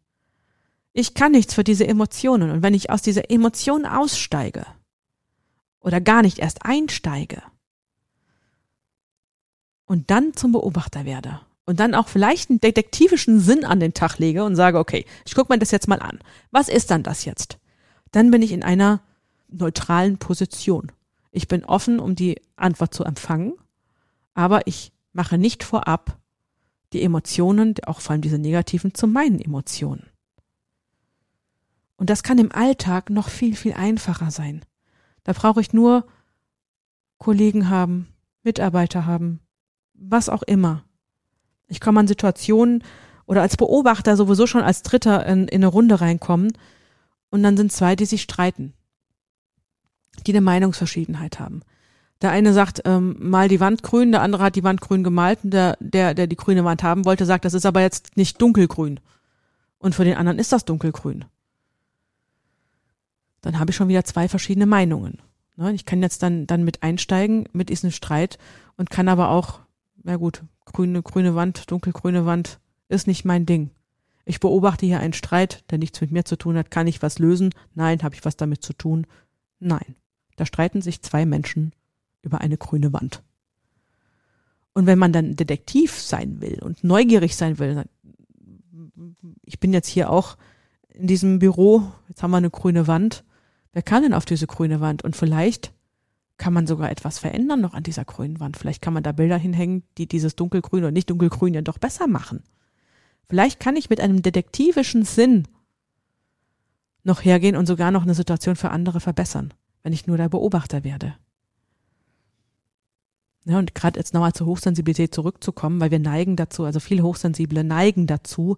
Ich 0.93 1.15
kann 1.15 1.31
nichts 1.31 1.53
für 1.53 1.63
diese 1.63 1.87
Emotionen. 1.87 2.51
Und 2.51 2.63
wenn 2.63 2.73
ich 2.73 2.89
aus 2.89 3.01
dieser 3.01 3.29
Emotion 3.29 3.85
aussteige 3.85 4.65
oder 5.79 5.99
gar 5.99 6.21
nicht 6.21 6.39
erst 6.39 6.65
einsteige 6.65 7.41
und 9.85 10.11
dann 10.11 10.33
zum 10.33 10.51
Beobachter 10.51 11.05
werde 11.05 11.41
und 11.65 11.79
dann 11.79 11.95
auch 11.95 12.07
vielleicht 12.07 12.49
einen 12.49 12.61
detektivischen 12.61 13.39
Sinn 13.39 13.65
an 13.65 13.79
den 13.79 13.93
Tag 13.93 14.17
lege 14.19 14.43
und 14.43 14.55
sage, 14.55 14.79
okay, 14.79 15.05
ich 15.25 15.35
gucke 15.35 15.51
mir 15.51 15.59
das 15.59 15.71
jetzt 15.71 15.87
mal 15.87 15.99
an. 15.99 16.19
Was 16.51 16.69
ist 16.69 16.91
dann 16.91 17.03
das 17.03 17.25
jetzt? 17.25 17.57
Dann 18.11 18.31
bin 18.31 18.41
ich 18.41 18.51
in 18.51 18.63
einer 18.63 19.01
neutralen 19.57 20.17
Position. 20.17 20.91
Ich 21.31 21.47
bin 21.47 21.65
offen, 21.65 21.99
um 21.99 22.15
die 22.15 22.41
Antwort 22.55 22.93
zu 22.93 23.03
empfangen, 23.03 23.53
aber 24.33 24.67
ich 24.67 24.91
mache 25.13 25.37
nicht 25.37 25.63
vorab 25.63 26.17
die 26.93 27.01
Emotionen, 27.01 27.75
auch 27.85 28.01
vor 28.01 28.11
allem 28.11 28.21
diese 28.21 28.37
negativen, 28.37 28.93
zu 28.93 29.07
meinen 29.07 29.39
Emotionen. 29.39 30.07
Und 31.97 32.09
das 32.09 32.23
kann 32.23 32.37
im 32.37 32.51
Alltag 32.51 33.09
noch 33.09 33.29
viel, 33.29 33.55
viel 33.55 33.73
einfacher 33.73 34.31
sein. 34.31 34.63
Da 35.23 35.33
brauche 35.33 35.61
ich 35.61 35.73
nur 35.73 36.05
Kollegen 37.17 37.69
haben, 37.69 38.07
Mitarbeiter 38.43 39.05
haben, 39.05 39.39
was 39.93 40.29
auch 40.29 40.43
immer. 40.43 40.83
Ich 41.67 41.79
komme 41.79 42.01
an 42.01 42.07
Situationen 42.07 42.83
oder 43.25 43.41
als 43.41 43.57
Beobachter 43.57 44.17
sowieso 44.17 44.47
schon 44.47 44.61
als 44.61 44.83
Dritter 44.83 45.25
in, 45.25 45.47
in 45.47 45.63
eine 45.63 45.67
Runde 45.67 46.01
reinkommen 46.01 46.51
und 47.29 47.41
dann 47.41 47.57
sind 47.57 47.71
zwei, 47.71 47.95
die 47.95 48.05
sich 48.05 48.21
streiten, 48.21 48.73
die 50.25 50.31
eine 50.31 50.41
Meinungsverschiedenheit 50.41 51.39
haben. 51.39 51.61
Der 52.21 52.31
eine 52.31 52.53
sagt, 52.53 52.81
ähm, 52.85 53.17
mal 53.19 53.49
die 53.49 53.59
Wand 53.59 53.83
grün, 53.83 54.11
der 54.11 54.21
andere 54.21 54.43
hat 54.43 54.55
die 54.55 54.63
Wand 54.63 54.79
grün 54.79 55.03
gemalt 55.03 55.39
und 55.43 55.51
der, 55.51 55.77
der, 55.79 56.13
der 56.13 56.27
die 56.27 56.37
grüne 56.37 56.63
Wand 56.63 56.81
haben 56.81 57.05
wollte, 57.05 57.25
sagt, 57.25 57.45
das 57.45 57.53
ist 57.53 57.65
aber 57.65 57.81
jetzt 57.81 58.15
nicht 58.15 58.41
dunkelgrün. 58.41 58.99
Und 59.77 59.95
für 59.95 60.05
den 60.05 60.15
anderen 60.15 60.39
ist 60.39 60.53
das 60.53 60.63
dunkelgrün. 60.63 61.25
Dann 63.41 63.59
habe 63.59 63.71
ich 63.71 63.75
schon 63.75 63.89
wieder 63.89 64.05
zwei 64.05 64.29
verschiedene 64.29 64.65
Meinungen. 64.65 65.21
Ne? 65.57 65.73
Ich 65.73 65.85
kann 65.85 66.01
jetzt 66.01 66.23
dann, 66.23 66.47
dann 66.47 66.63
mit 66.63 66.81
einsteigen 66.81 67.49
mit 67.51 67.67
diesem 67.67 67.91
Streit 67.91 68.37
und 68.77 68.89
kann 68.89 69.09
aber 69.09 69.29
auch, 69.29 69.59
na 70.03 70.15
gut, 70.15 70.43
grüne, 70.65 71.01
grüne 71.03 71.35
Wand, 71.35 71.69
dunkelgrüne 71.69 72.25
Wand 72.25 72.59
ist 72.87 73.07
nicht 73.07 73.25
mein 73.25 73.45
Ding. 73.45 73.71
Ich 74.25 74.39
beobachte 74.39 74.85
hier 74.85 74.99
einen 74.99 75.13
Streit, 75.13 75.69
der 75.69 75.77
nichts 75.77 75.99
mit 75.99 76.11
mir 76.11 76.23
zu 76.23 76.37
tun 76.37 76.57
hat. 76.57 76.71
Kann 76.71 76.87
ich 76.87 77.01
was 77.01 77.19
lösen? 77.19 77.53
Nein. 77.75 78.01
Habe 78.03 78.15
ich 78.15 78.23
was 78.23 78.37
damit 78.37 78.63
zu 78.63 78.73
tun? 78.73 79.05
Nein. 79.59 79.95
Da 80.35 80.45
streiten 80.45 80.81
sich 80.81 81.01
zwei 81.01 81.25
Menschen 81.25 81.73
über 82.21 82.41
eine 82.41 82.57
grüne 82.57 82.93
Wand. 82.93 83.21
Und 84.73 84.87
wenn 84.87 84.97
man 84.97 85.13
dann 85.13 85.35
Detektiv 85.35 85.99
sein 85.99 86.41
will 86.41 86.59
und 86.61 86.83
neugierig 86.83 87.35
sein 87.35 87.59
will, 87.59 87.83
ich 89.43 89.59
bin 89.59 89.73
jetzt 89.73 89.87
hier 89.87 90.09
auch 90.09 90.37
in 90.89 91.07
diesem 91.07 91.39
Büro, 91.39 91.83
jetzt 92.07 92.23
haben 92.23 92.31
wir 92.31 92.37
eine 92.37 92.49
grüne 92.49 92.87
Wand. 92.87 93.23
Wer 93.71 93.81
kann 93.83 94.03
denn 94.03 94.13
auf 94.13 94.25
diese 94.25 94.47
grüne 94.47 94.81
Wand? 94.81 95.03
Und 95.03 95.15
vielleicht 95.15 95.73
kann 96.37 96.53
man 96.53 96.67
sogar 96.67 96.91
etwas 96.91 97.19
verändern 97.19 97.61
noch 97.61 97.73
an 97.73 97.83
dieser 97.83 98.05
grünen 98.05 98.39
Wand. 98.39 98.57
Vielleicht 98.57 98.81
kann 98.81 98.93
man 98.93 99.03
da 99.03 99.11
Bilder 99.11 99.37
hinhängen, 99.37 99.83
die 99.97 100.07
dieses 100.07 100.35
dunkelgrün 100.35 100.83
oder 100.83 100.91
nicht 100.91 101.09
dunkelgrün 101.09 101.53
ja 101.53 101.61
doch 101.61 101.77
besser 101.77 102.07
machen. 102.07 102.43
Vielleicht 103.29 103.59
kann 103.59 103.75
ich 103.75 103.89
mit 103.89 103.99
einem 103.99 104.21
detektivischen 104.21 105.05
Sinn 105.05 105.47
noch 107.03 107.23
hergehen 107.23 107.55
und 107.55 107.65
sogar 107.65 107.91
noch 107.91 108.03
eine 108.03 108.13
Situation 108.13 108.55
für 108.55 108.71
andere 108.71 108.99
verbessern, 108.99 109.53
wenn 109.83 109.93
ich 109.93 110.07
nur 110.07 110.17
der 110.17 110.29
Beobachter 110.29 110.83
werde. 110.83 111.15
Ja, 113.45 113.59
und 113.59 113.75
gerade 113.75 113.99
jetzt 113.99 114.13
nochmal 114.13 114.33
zur 114.33 114.47
Hochsensibilität 114.47 115.13
zurückzukommen, 115.13 115.81
weil 115.81 115.91
wir 115.91 115.99
neigen 115.99 116.37
dazu, 116.37 116.63
also 116.63 116.79
viele 116.79 117.03
Hochsensible 117.03 117.63
neigen 117.63 118.07
dazu, 118.07 118.57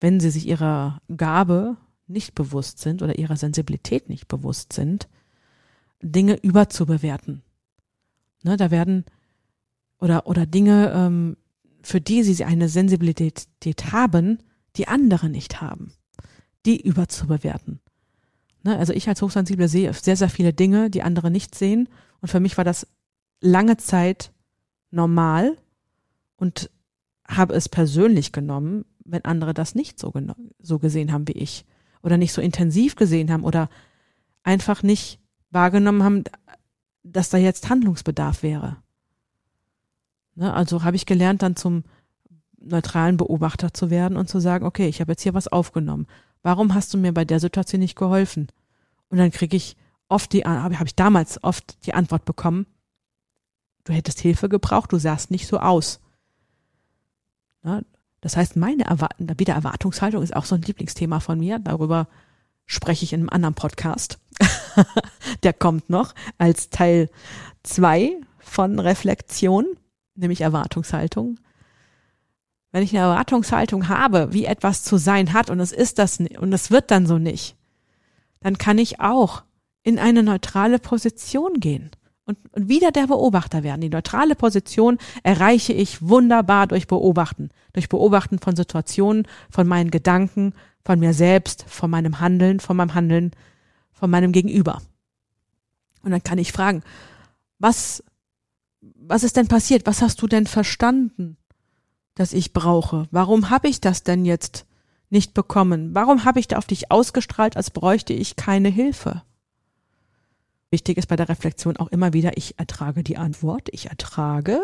wenn 0.00 0.20
sie 0.20 0.30
sich 0.30 0.48
ihrer 0.48 1.00
Gabe 1.16 1.76
nicht 2.06 2.34
bewusst 2.34 2.78
sind 2.78 3.02
oder 3.02 3.18
ihrer 3.18 3.36
Sensibilität 3.36 4.08
nicht 4.08 4.28
bewusst 4.28 4.72
sind, 4.72 5.08
Dinge 6.00 6.36
überzubewerten. 6.40 7.42
Ne, 8.42 8.56
da 8.56 8.70
werden 8.70 9.04
oder 9.98 10.26
oder 10.26 10.46
Dinge, 10.46 10.90
ähm, 10.92 11.36
für 11.82 12.00
die 12.00 12.22
sie 12.22 12.44
eine 12.44 12.68
Sensibilität 12.68 13.46
haben, 13.92 14.38
die 14.76 14.88
andere 14.88 15.28
nicht 15.28 15.60
haben, 15.60 15.92
die 16.66 16.80
überzubewerten. 16.80 17.80
Ne, 18.62 18.78
also 18.78 18.92
ich 18.92 19.08
als 19.08 19.22
Hochsensible 19.22 19.68
sehe 19.68 19.92
sehr 19.92 20.16
sehr 20.16 20.28
viele 20.28 20.52
Dinge, 20.52 20.90
die 20.90 21.02
andere 21.02 21.30
nicht 21.30 21.54
sehen, 21.54 21.88
und 22.20 22.28
für 22.28 22.40
mich 22.40 22.56
war 22.56 22.64
das 22.64 22.86
lange 23.40 23.76
Zeit 23.76 24.32
normal 24.90 25.56
und 26.36 26.70
habe 27.26 27.54
es 27.54 27.68
persönlich 27.68 28.32
genommen, 28.32 28.84
wenn 29.04 29.24
andere 29.24 29.54
das 29.54 29.74
nicht 29.74 29.98
so, 29.98 30.12
so 30.60 30.78
gesehen 30.78 31.12
haben 31.12 31.26
wie 31.26 31.32
ich 31.32 31.64
oder 32.02 32.16
nicht 32.16 32.32
so 32.32 32.40
intensiv 32.40 32.94
gesehen 32.94 33.32
haben 33.32 33.44
oder 33.44 33.68
einfach 34.44 34.82
nicht 34.82 35.20
wahrgenommen 35.50 36.02
haben, 36.02 36.24
dass 37.02 37.30
da 37.30 37.38
jetzt 37.38 37.68
Handlungsbedarf 37.68 38.42
wäre. 38.42 38.76
Ne, 40.34 40.52
also 40.52 40.84
habe 40.84 40.96
ich 40.96 41.06
gelernt, 41.06 41.42
dann 41.42 41.56
zum 41.56 41.84
neutralen 42.58 43.16
Beobachter 43.16 43.74
zu 43.74 43.90
werden 43.90 44.16
und 44.16 44.28
zu 44.28 44.38
sagen, 44.38 44.64
okay, 44.64 44.86
ich 44.86 45.00
habe 45.00 45.12
jetzt 45.12 45.22
hier 45.22 45.34
was 45.34 45.48
aufgenommen. 45.48 46.06
Warum 46.42 46.74
hast 46.74 46.92
du 46.92 46.98
mir 46.98 47.12
bei 47.12 47.24
der 47.24 47.40
Situation 47.40 47.80
nicht 47.80 47.96
geholfen? 47.96 48.48
Und 49.08 49.18
dann 49.18 49.30
kriege 49.30 49.56
ich 49.56 49.76
oft 50.08 50.32
die, 50.32 50.44
habe 50.44 50.74
ich 50.84 50.94
damals 50.94 51.42
oft 51.42 51.84
die 51.86 51.94
Antwort 51.94 52.24
bekommen, 52.24 52.66
du 53.84 53.92
hättest 53.92 54.20
Hilfe 54.20 54.48
gebraucht, 54.48 54.92
du 54.92 54.98
sahst 54.98 55.30
nicht 55.30 55.46
so 55.46 55.58
aus. 55.58 56.00
Ne, 57.62 57.84
das 58.20 58.36
heißt, 58.36 58.56
meine 58.56 58.84
Erwart 58.84 59.14
wieder 59.18 59.54
Erwartungshaltung 59.54 60.22
ist 60.22 60.34
auch 60.34 60.44
so 60.44 60.54
ein 60.54 60.62
Lieblingsthema 60.62 61.20
von 61.20 61.38
mir. 61.38 61.58
Darüber 61.58 62.08
spreche 62.66 63.04
ich 63.04 63.12
in 63.12 63.20
einem 63.20 63.28
anderen 63.30 63.54
Podcast. 63.54 64.18
Der 65.42 65.52
kommt 65.52 65.90
noch 65.90 66.14
als 66.38 66.70
Teil 66.70 67.10
zwei 67.64 68.12
von 68.38 68.78
Reflexion, 68.78 69.66
nämlich 70.14 70.40
Erwartungshaltung. 70.40 71.38
Wenn 72.72 72.82
ich 72.82 72.96
eine 72.96 73.06
Erwartungshaltung 73.06 73.88
habe, 73.88 74.32
wie 74.32 74.46
etwas 74.46 74.82
zu 74.82 74.96
sein 74.96 75.32
hat 75.32 75.50
und 75.50 75.60
es 75.60 75.72
ist 75.72 75.98
das 75.98 76.18
und 76.18 76.52
es 76.52 76.70
wird 76.70 76.90
dann 76.90 77.06
so 77.06 77.18
nicht, 77.18 77.56
dann 78.40 78.58
kann 78.58 78.78
ich 78.78 79.00
auch 79.00 79.44
in 79.82 79.98
eine 79.98 80.22
neutrale 80.22 80.78
Position 80.78 81.60
gehen 81.60 81.90
und, 82.24 82.38
und 82.52 82.68
wieder 82.68 82.90
der 82.90 83.06
Beobachter 83.06 83.62
werden. 83.62 83.80
Die 83.80 83.88
neutrale 83.88 84.34
Position 84.34 84.98
erreiche 85.22 85.72
ich 85.72 86.02
wunderbar 86.02 86.66
durch 86.66 86.86
Beobachten, 86.86 87.50
durch 87.72 87.88
Beobachten 87.88 88.38
von 88.38 88.56
Situationen, 88.56 89.26
von 89.50 89.66
meinen 89.66 89.90
Gedanken, 89.90 90.54
von 90.84 90.98
mir 90.98 91.14
selbst, 91.14 91.64
von 91.68 91.90
meinem 91.90 92.20
Handeln, 92.20 92.60
von 92.60 92.76
meinem 92.76 92.94
Handeln, 92.94 93.32
von 93.92 94.10
meinem 94.10 94.32
Gegenüber. 94.32 94.80
Und 96.02 96.10
dann 96.10 96.22
kann 96.22 96.38
ich 96.38 96.52
fragen, 96.52 96.82
was, 97.58 98.02
was 98.80 99.22
ist 99.22 99.36
denn 99.36 99.48
passiert? 99.48 99.86
Was 99.86 100.02
hast 100.02 100.20
du 100.22 100.26
denn 100.26 100.46
verstanden, 100.46 101.36
dass 102.14 102.32
ich 102.32 102.52
brauche? 102.52 103.06
Warum 103.10 103.50
habe 103.50 103.68
ich 103.68 103.80
das 103.80 104.02
denn 104.02 104.24
jetzt 104.24 104.66
nicht 105.10 105.34
bekommen? 105.34 105.94
Warum 105.94 106.24
habe 106.24 106.40
ich 106.40 106.48
da 106.48 106.56
auf 106.58 106.66
dich 106.66 106.90
ausgestrahlt, 106.90 107.56
als 107.56 107.70
bräuchte 107.70 108.12
ich 108.12 108.36
keine 108.36 108.68
Hilfe? 108.68 109.22
Wichtig 110.70 110.96
ist 110.96 111.08
bei 111.08 111.16
der 111.16 111.28
Reflexion 111.28 111.76
auch 111.76 111.88
immer 111.88 112.14
wieder, 112.14 112.36
ich 112.36 112.58
ertrage 112.58 113.02
die 113.02 113.18
Antwort, 113.18 113.68
ich 113.72 113.90
ertrage, 113.90 114.58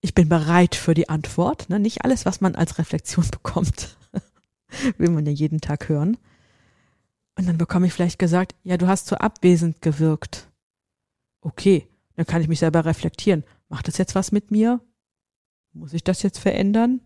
ich 0.00 0.14
bin 0.14 0.28
bereit 0.28 0.74
für 0.74 0.94
die 0.94 1.08
Antwort. 1.08 1.68
Ne? 1.68 1.78
Nicht 1.78 2.04
alles, 2.04 2.26
was 2.26 2.40
man 2.40 2.54
als 2.54 2.78
Reflexion 2.78 3.24
bekommt, 3.30 3.96
will 4.98 5.10
man 5.10 5.26
ja 5.26 5.32
jeden 5.32 5.60
Tag 5.60 5.88
hören. 5.88 6.16
Und 7.36 7.46
dann 7.46 7.58
bekomme 7.58 7.86
ich 7.86 7.92
vielleicht 7.92 8.18
gesagt, 8.18 8.54
ja, 8.64 8.76
du 8.76 8.88
hast 8.88 9.06
so 9.06 9.16
abwesend 9.16 9.82
gewirkt. 9.82 10.48
Okay, 11.40 11.86
dann 12.16 12.26
kann 12.26 12.40
ich 12.40 12.48
mich 12.48 12.58
selber 12.58 12.84
reflektieren. 12.84 13.44
Macht 13.68 13.88
das 13.88 13.98
jetzt 13.98 14.14
was 14.14 14.32
mit 14.32 14.50
mir? 14.50 14.80
Muss 15.76 15.92
ich 15.92 16.02
das 16.02 16.22
jetzt 16.22 16.38
verändern? 16.38 17.00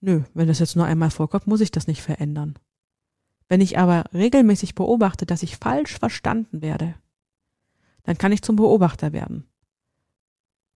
Nö, 0.00 0.22
wenn 0.32 0.48
das 0.48 0.60
jetzt 0.60 0.76
nur 0.76 0.86
einmal 0.86 1.10
vorkommt, 1.10 1.46
muss 1.46 1.60
ich 1.60 1.70
das 1.70 1.86
nicht 1.86 2.00
verändern. 2.00 2.58
Wenn 3.48 3.60
ich 3.60 3.78
aber 3.78 4.04
regelmäßig 4.14 4.74
beobachte, 4.74 5.26
dass 5.26 5.42
ich 5.42 5.58
falsch 5.58 5.98
verstanden 5.98 6.62
werde, 6.62 6.94
dann 8.04 8.16
kann 8.16 8.32
ich 8.32 8.40
zum 8.40 8.56
Beobachter 8.56 9.12
werden 9.12 9.46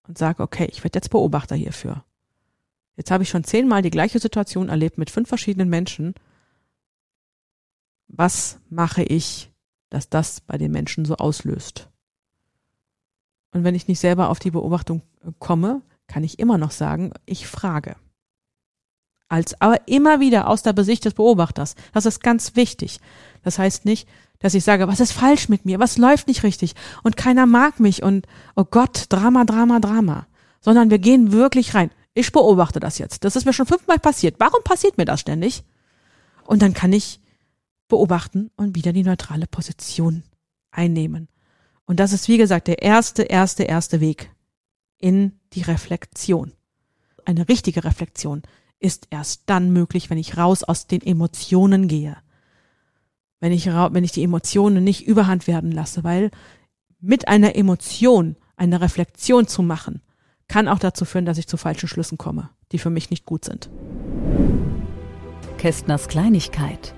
und 0.08 0.18
sage, 0.18 0.44
okay, 0.44 0.68
ich 0.70 0.84
werde 0.84 0.98
jetzt 0.98 1.10
Beobachter 1.10 1.56
hierfür. 1.56 2.04
Jetzt 2.98 3.12
habe 3.12 3.24
ich 3.24 3.30
schon 3.30 3.46
zehnmal 3.46 3.82
die 3.82 3.90
gleiche 3.90 4.20
Situation 4.20 4.68
erlebt 4.68 4.98
mit 4.98 5.10
fünf 5.10 5.30
verschiedenen 5.30 5.70
Menschen. 5.70 6.13
Was 8.08 8.60
mache 8.70 9.04
ich, 9.04 9.52
dass 9.90 10.10
das 10.10 10.42
bei 10.42 10.58
den 10.58 10.72
Menschen 10.72 11.06
so 11.06 11.16
auslöst? 11.16 11.90
Und 13.52 13.63
wenn 13.63 13.75
ich 13.75 13.88
nicht 13.88 14.00
selber 14.00 14.30
auf 14.30 14.40
die 14.40 14.52
Beobachtung 14.52 15.02
komme, 15.40 15.82
kann 16.13 16.24
ich 16.24 16.38
immer 16.38 16.60
noch 16.60 16.72
sagen, 16.72 17.12
ich 17.25 17.48
frage 17.48 17.96
als 19.34 19.60
aber 19.60 19.88
immer 19.88 20.20
wieder 20.20 20.48
aus 20.48 20.62
der 20.62 20.74
Besicht 20.74 21.05
des 21.05 21.15
Beobachters. 21.15 21.74
Das 21.91 22.05
ist 22.05 22.22
ganz 22.22 22.55
wichtig. 22.55 23.00
Das 23.41 23.58
heißt 23.58 23.84
nicht, 23.84 24.08
dass 24.38 24.53
ich 24.53 24.63
sage, 24.63 24.88
was 24.88 25.00
ist 25.00 25.12
falsch 25.12 25.50
mit 25.50 25.65
mir? 25.65 25.79
Was 25.79 25.98
läuft 25.98 26.27
nicht 26.27 26.43
richtig? 26.43 26.75
Und 27.01 27.17
keiner 27.17 27.48
mag 27.48 27.79
mich 27.79 28.03
und 28.03 28.27
oh 28.55 28.63
Gott, 28.63 29.08
Drama, 29.10 29.43
Drama, 29.43 29.79
Drama. 29.79 30.27
Sondern 30.62 30.91
wir 30.91 31.00
gehen 31.00 31.32
wirklich 31.32 31.74
rein. 31.74 31.89
Ich 32.13 32.32
beobachte 32.32 32.79
das 32.79 33.00
jetzt. 33.00 33.24
Das 33.24 33.36
ist 33.36 33.46
mir 33.46 33.53
schon 33.53 33.65
fünfmal 33.65 33.98
passiert. 33.98 34.36
Warum 34.38 34.63
passiert 34.63 35.00
mir 35.00 35.05
das 35.05 35.22
ständig? 35.22 35.63
Und 36.46 36.62
dann 36.62 36.75
kann 36.75 36.93
ich 36.93 37.20
beobachten 37.88 38.51
und 38.55 38.75
wieder 38.75 38.93
die 38.93 39.03
neutrale 39.03 39.48
Position 39.48 40.22
einnehmen. 40.70 41.27
Und 41.86 42.00
das 42.00 42.13
ist, 42.13 42.27
wie 42.27 42.38
gesagt, 42.38 42.67
der 42.67 42.84
erste, 42.84 43.24
erste, 43.24 43.63
erste 43.63 44.00
Weg 44.00 44.29
in 45.04 45.34
die 45.52 45.64
Reflexion. 45.64 46.54
Eine 47.26 47.50
richtige 47.50 47.84
Reflexion 47.84 48.42
ist 48.80 49.08
erst 49.10 49.44
dann 49.48 49.74
möglich, 49.74 50.10
wenn 50.10 50.18
ich 50.18 50.38
raus 50.38 50.64
aus 50.64 50.88
den 50.88 51.02
Emotionen 51.02 51.90
gehe. 51.90 52.16
Wenn 53.42 53.52
ich, 53.52 53.68
wenn 53.68 54.06
ich 54.06 54.14
die 54.14 54.24
Emotionen 54.24 54.82
nicht 54.82 55.06
überhand 55.06 55.46
werden 55.46 55.74
lasse, 55.74 56.06
weil 56.06 56.32
mit 57.02 57.28
einer 57.28 57.58
Emotion 57.58 58.38
eine 58.56 58.80
Reflexion 58.80 59.46
zu 59.46 59.62
machen, 59.62 60.02
kann 60.48 60.70
auch 60.70 60.80
dazu 60.80 61.04
führen, 61.04 61.26
dass 61.26 61.38
ich 61.38 61.48
zu 61.48 61.58
falschen 61.58 61.90
Schlüssen 61.90 62.18
komme, 62.18 62.50
die 62.72 62.80
für 62.80 62.90
mich 62.90 63.10
nicht 63.10 63.26
gut 63.26 63.44
sind. 63.44 63.70
Kästners 65.58 66.08
Kleinigkeit. 66.08 66.94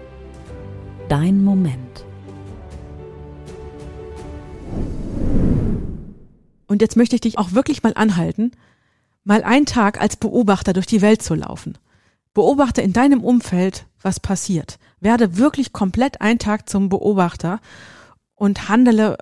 Dein 1.10 1.44
Moment. 1.44 2.06
Und 6.68 6.82
jetzt 6.82 6.96
möchte 6.98 7.16
ich 7.16 7.22
dich 7.22 7.38
auch 7.38 7.52
wirklich 7.54 7.84
mal 7.84 7.94
anhalten, 7.96 8.52
mal 9.24 9.44
einen 9.44 9.66
Tag 9.66 10.00
als 10.00 10.16
Beobachter 10.16 10.74
durch 10.74 10.86
die 10.86 11.02
Welt 11.02 11.22
zu 11.22 11.36
laufen. 11.36 11.78
Beobachte 12.34 12.82
in 12.82 12.94
deinem 12.94 13.24
Umfeld, 13.24 13.86
was 14.02 14.20
passiert. 14.20 14.78
Werde 15.00 15.38
wirklich 15.38 15.74
komplett 15.74 16.22
einen 16.22 16.40
Tag 16.40 16.70
zum 16.70 16.90
Beobachter 16.90 17.60
und 18.36 18.70
handele 18.70 19.18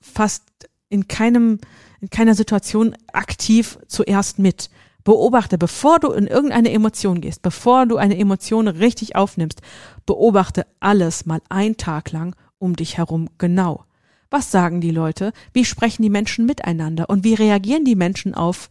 fast 0.00 0.44
in 0.88 1.08
keinem, 1.08 1.58
in 2.00 2.10
keiner 2.10 2.34
Situation 2.34 2.96
aktiv 3.12 3.78
zuerst 3.86 4.38
mit. 4.38 4.70
Beobachte, 5.02 5.56
bevor 5.56 5.98
du 5.98 6.12
in 6.12 6.26
irgendeine 6.26 6.70
Emotion 6.70 7.20
gehst, 7.20 7.42
bevor 7.42 7.86
du 7.86 7.96
eine 7.96 8.18
Emotion 8.18 8.68
richtig 8.68 9.16
aufnimmst, 9.16 9.62
beobachte 10.06 10.66
alles 10.78 11.26
mal 11.26 11.40
einen 11.48 11.76
Tag 11.76 12.12
lang 12.12 12.36
um 12.58 12.76
dich 12.76 12.98
herum 12.98 13.28
genau. 13.38 13.84
Was 14.30 14.50
sagen 14.50 14.80
die 14.80 14.92
Leute? 14.92 15.32
Wie 15.52 15.64
sprechen 15.64 16.02
die 16.02 16.10
Menschen 16.10 16.46
miteinander? 16.46 17.10
Und 17.10 17.24
wie 17.24 17.34
reagieren 17.34 17.84
die 17.84 17.96
Menschen 17.96 18.34
auf, 18.34 18.70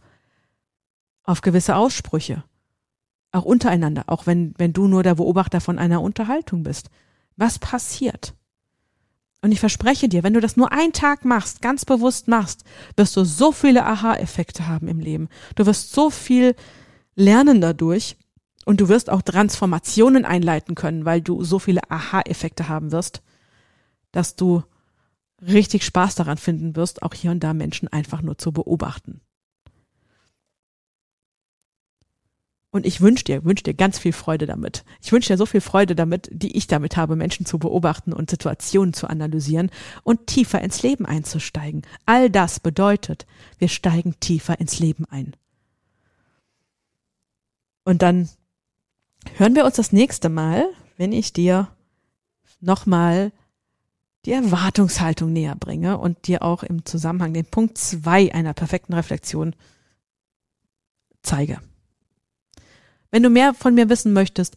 auf 1.22 1.42
gewisse 1.42 1.76
Aussprüche? 1.76 2.44
Auch 3.30 3.44
untereinander, 3.44 4.04
auch 4.06 4.26
wenn, 4.26 4.54
wenn 4.56 4.72
du 4.72 4.88
nur 4.88 5.02
der 5.02 5.14
Beobachter 5.16 5.60
von 5.60 5.78
einer 5.78 6.00
Unterhaltung 6.00 6.62
bist. 6.62 6.88
Was 7.36 7.58
passiert? 7.58 8.34
Und 9.42 9.52
ich 9.52 9.60
verspreche 9.60 10.08
dir, 10.08 10.22
wenn 10.22 10.34
du 10.34 10.40
das 10.40 10.56
nur 10.56 10.72
einen 10.72 10.92
Tag 10.92 11.24
machst, 11.24 11.62
ganz 11.62 11.84
bewusst 11.84 12.28
machst, 12.28 12.64
wirst 12.96 13.16
du 13.16 13.24
so 13.24 13.52
viele 13.52 13.86
Aha-Effekte 13.86 14.66
haben 14.66 14.88
im 14.88 14.98
Leben. 14.98 15.28
Du 15.54 15.64
wirst 15.66 15.92
so 15.92 16.10
viel 16.10 16.54
lernen 17.14 17.60
dadurch 17.60 18.16
und 18.66 18.80
du 18.80 18.88
wirst 18.88 19.08
auch 19.08 19.22
Transformationen 19.22 20.24
einleiten 20.24 20.74
können, 20.74 21.04
weil 21.04 21.22
du 21.22 21.42
so 21.42 21.58
viele 21.58 21.90
Aha-Effekte 21.90 22.68
haben 22.68 22.92
wirst, 22.92 23.22
dass 24.12 24.36
du 24.36 24.62
richtig 25.42 25.84
Spaß 25.84 26.14
daran 26.14 26.38
finden 26.38 26.76
wirst, 26.76 27.02
auch 27.02 27.14
hier 27.14 27.30
und 27.30 27.40
da 27.40 27.54
Menschen 27.54 27.88
einfach 27.88 28.22
nur 28.22 28.38
zu 28.38 28.52
beobachten. 28.52 29.20
Und 32.72 32.86
ich 32.86 33.00
wünsche 33.00 33.24
dir, 33.24 33.44
wünsche 33.44 33.64
dir 33.64 33.74
ganz 33.74 33.98
viel 33.98 34.12
Freude 34.12 34.46
damit. 34.46 34.84
Ich 35.02 35.10
wünsche 35.10 35.32
dir 35.32 35.36
so 35.36 35.44
viel 35.44 35.60
Freude 35.60 35.96
damit, 35.96 36.28
die 36.30 36.56
ich 36.56 36.68
damit 36.68 36.96
habe, 36.96 37.16
Menschen 37.16 37.44
zu 37.44 37.58
beobachten 37.58 38.12
und 38.12 38.30
Situationen 38.30 38.94
zu 38.94 39.08
analysieren 39.08 39.70
und 40.04 40.28
tiefer 40.28 40.60
ins 40.60 40.82
Leben 40.82 41.04
einzusteigen. 41.04 41.82
All 42.06 42.30
das 42.30 42.60
bedeutet, 42.60 43.26
wir 43.58 43.68
steigen 43.68 44.14
tiefer 44.20 44.60
ins 44.60 44.78
Leben 44.78 45.04
ein. 45.06 45.34
Und 47.82 48.02
dann 48.02 48.28
hören 49.36 49.56
wir 49.56 49.64
uns 49.64 49.74
das 49.74 49.90
nächste 49.90 50.28
Mal, 50.28 50.64
wenn 50.96 51.12
ich 51.12 51.32
dir 51.32 51.68
nochmal 52.60 53.32
die 54.26 54.32
Erwartungshaltung 54.32 55.32
näher 55.32 55.56
bringe 55.56 55.98
und 55.98 56.26
dir 56.26 56.42
auch 56.42 56.62
im 56.62 56.84
Zusammenhang 56.84 57.32
den 57.32 57.46
Punkt 57.46 57.78
zwei 57.78 58.32
einer 58.34 58.52
perfekten 58.52 58.92
Reflexion 58.92 59.54
zeige. 61.22 61.60
Wenn 63.10 63.22
du 63.22 63.30
mehr 63.30 63.54
von 63.54 63.74
mir 63.74 63.88
wissen 63.88 64.12
möchtest, 64.12 64.56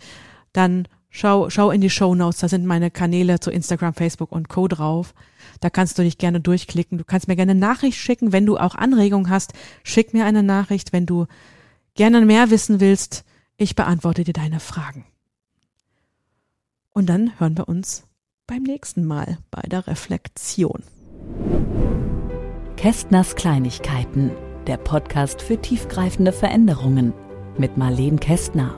dann 0.52 0.88
schau, 1.10 1.50
schau 1.50 1.72
in 1.72 1.82
die 1.82 1.90
Show 1.90 2.14
Notes. 2.14 2.40
Da 2.40 2.50
sind 2.50 2.66
meine 2.66 2.92
Kanäle 2.92 3.40
zu 3.40 3.52
Instagram, 3.52 3.94
Facebook 3.94 4.32
und 4.32 4.50
Co. 4.50 4.68
drauf. 4.68 5.14
Da 5.60 5.70
kannst 5.70 5.98
du 5.98 6.04
dich 6.04 6.18
gerne 6.18 6.42
durchklicken. 6.42 6.98
Du 6.98 7.04
kannst 7.04 7.28
mir 7.28 7.36
gerne 7.36 7.56
Nachricht 7.56 7.98
schicken. 7.98 8.32
Wenn 8.32 8.46
du 8.46 8.58
auch 8.58 8.76
Anregungen 8.76 9.30
hast, 9.30 9.54
schick 9.84 10.14
mir 10.14 10.26
eine 10.26 10.44
Nachricht. 10.44 10.94
Wenn 10.94 11.06
du 11.06 11.26
gerne 11.96 12.22
mehr 12.26 12.50
wissen 12.50 12.80
willst, 12.80 13.24
ich 13.58 13.76
beantworte 13.76 14.24
dir 14.24 14.34
deine 14.34 14.60
Fragen. 14.60 15.06
Und 16.92 17.08
dann 17.08 17.40
hören 17.40 17.58
wir 17.58 17.68
uns 17.68 18.04
beim 18.48 18.64
nächsten 18.64 19.06
Mal 19.06 19.38
bei 19.52 19.62
der 19.62 19.88
Reflexion. 19.88 20.84
Kästners 22.76 23.36
Kleinigkeiten, 23.36 24.32
der 24.68 24.78
Podcast 24.78 25.42
für 25.42 25.62
tiefgreifende 25.62 26.34
Veränderungen 26.34 27.14
mit 27.58 27.78
Marleen 27.78 28.20
Kästner. 28.20 28.78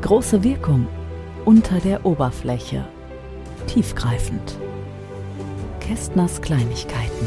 Große 0.00 0.42
Wirkung 0.42 0.86
unter 1.44 1.78
der 1.80 2.06
Oberfläche. 2.06 2.86
Tiefgreifend. 3.66 4.58
Kästners 5.80 6.40
Kleinigkeiten. 6.40 7.26